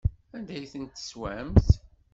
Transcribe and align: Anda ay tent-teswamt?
Anda 0.35 0.51
ay 0.55 0.65
tent-teswamt? 0.71 1.69